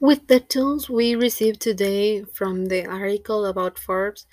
With 0.00 0.26
the 0.26 0.40
tools 0.40 0.90
we 0.90 1.14
received 1.14 1.60
today 1.60 2.24
from 2.24 2.66
the 2.66 2.86
article 2.86 3.46
about 3.46 3.78
Forbes 3.78 4.26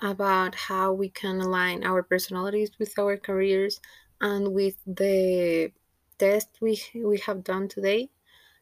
about 0.00 0.54
how 0.54 0.92
we 0.92 1.10
can 1.10 1.40
align 1.40 1.84
our 1.84 2.02
personalities 2.02 2.72
with 2.78 2.98
our 2.98 3.16
careers 3.16 3.80
and 4.20 4.54
with 4.54 4.76
the 4.86 5.72
test 6.18 6.50
we 6.60 6.82
we 6.94 7.18
have 7.20 7.44
done 7.44 7.68
today, 7.68 8.10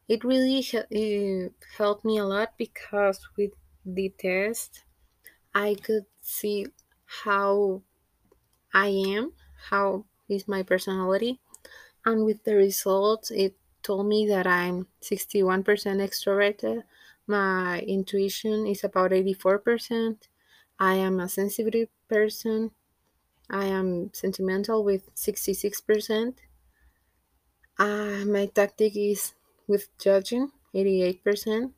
it 0.08 0.24
really 0.24 0.62
hel- 0.62 0.86
eh, 0.92 1.48
helped 1.78 2.04
me 2.04 2.18
a 2.18 2.26
lot 2.26 2.54
because 2.58 3.20
with 3.36 3.52
the 3.84 4.10
test 4.18 4.84
I 5.54 5.74
could 5.76 6.06
see 6.22 6.66
how 7.24 7.82
I 8.72 8.88
am, 8.88 9.34
how 9.68 10.06
is 10.28 10.48
my 10.48 10.62
personality, 10.62 11.38
and 12.04 12.24
with 12.24 12.44
the 12.44 12.56
results, 12.56 13.30
it 13.30 13.56
told 13.88 14.06
me 14.06 14.26
that 14.26 14.46
I'm 14.46 14.86
61% 15.00 15.64
extroverted. 15.64 16.82
My 17.26 17.80
intuition 17.80 18.66
is 18.66 18.84
about 18.84 19.12
84%. 19.12 20.28
I 20.78 20.94
am 20.96 21.18
a 21.20 21.28
sensitive 21.28 21.88
person. 22.06 22.72
I 23.48 23.64
am 23.64 24.10
sentimental 24.12 24.84
with 24.84 25.08
66%. 25.14 26.34
Uh, 27.78 28.24
my 28.26 28.44
tactic 28.54 28.94
is 28.94 29.32
with 29.66 29.88
judging, 29.98 30.52
88%. 30.74 31.72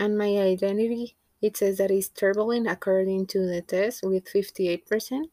And 0.00 0.18
my 0.18 0.36
identity, 0.38 1.14
it 1.40 1.56
says 1.56 1.78
that 1.78 1.92
it's 1.92 2.08
turbulent 2.08 2.66
according 2.66 3.28
to 3.28 3.46
the 3.46 3.62
test 3.62 4.02
with 4.02 4.24
58%. 4.24 5.30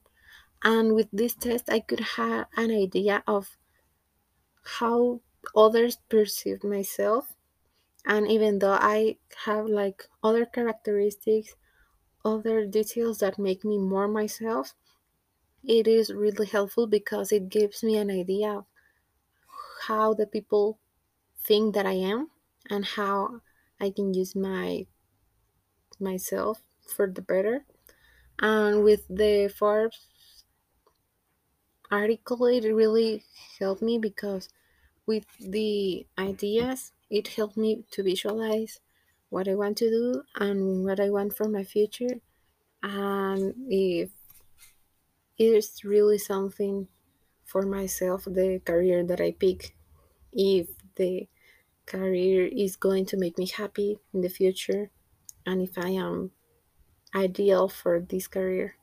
And 0.63 0.93
with 0.93 1.07
this 1.12 1.34
test, 1.34 1.67
I 1.67 1.79
could 1.79 2.01
have 2.15 2.45
an 2.55 2.70
idea 2.70 3.23
of 3.26 3.57
how 4.77 5.21
others 5.55 5.98
perceive 6.09 6.63
myself. 6.63 7.36
And 8.05 8.27
even 8.30 8.59
though 8.59 8.73
I 8.80 9.18
have 9.45 9.68
like 9.68 10.08
other 10.23 10.45
characteristics, 10.45 11.55
other 12.26 12.65
details 12.68 13.20
that 13.20 13.40
make 13.40 13.65
me 13.65 13.77
more 13.80 14.07
myself, 14.07 14.76
it 15.63 15.88
is 15.88 16.13
really 16.13 16.48
helpful 16.48 16.88
because 16.88 17.32
it 17.32 17.49
gives 17.49 17.84
me 17.84 17.98
an 17.98 18.12
idea 18.12 18.52
of 18.52 18.68
how 19.88 20.13
the 20.13 20.26
people 20.27 20.80
think 21.38 21.76
that 21.76 21.85
I 21.85 21.93
am 21.93 22.32
and 22.70 22.85
how 22.85 23.41
I 23.80 23.91
can 23.91 24.13
use 24.13 24.35
my 24.35 24.87
myself 26.02 26.62
for 26.85 27.08
the 27.08 27.21
better. 27.21 27.65
And 28.40 28.84
with 28.84 29.08
the 29.10 29.54
Forbes 29.55 30.08
article, 31.91 32.43
it 32.48 32.63
really 32.74 33.24
helped 33.60 33.84
me 33.84 33.99
because 33.99 34.49
with 35.05 35.26
the 35.40 36.05
ideas, 36.18 36.91
it 37.10 37.27
helped 37.30 37.57
me 37.57 37.84
to 37.91 38.04
visualize 38.04 38.80
what 39.30 39.48
I 39.48 39.55
want 39.55 39.77
to 39.77 39.90
do 39.90 40.24
and 40.35 40.85
what 40.85 40.99
I 40.99 41.10
want 41.10 41.35
for 41.35 41.48
my 41.48 41.63
future. 41.63 42.20
And 42.84 43.54
if 43.70 44.10
it 45.38 45.43
is 45.43 45.84
really 45.84 46.18
something 46.18 46.88
for 47.46 47.63
myself, 47.63 48.26
the 48.26 48.62
career 48.63 49.04
that 49.04 49.21
I 49.21 49.32
pick, 49.32 49.76
if 50.32 50.68
the 50.96 51.27
career 51.86 52.48
is 52.48 52.76
going 52.76 53.05
to 53.08 53.18
make 53.18 53.38
me 53.38 53.48
happy 53.48 53.99
in 54.13 54.21
the 54.21 54.30
future, 54.30 54.91
and 55.46 55.62
if 55.62 55.77
I 55.77 55.90
am 55.90 56.32
ideal 57.13 57.68
for 57.68 57.99
this 57.99 58.27
career. 58.27 58.76